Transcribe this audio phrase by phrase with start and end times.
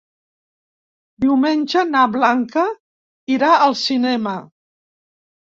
[1.25, 2.65] Diumenge na Blanca
[3.35, 4.35] irà al cinema.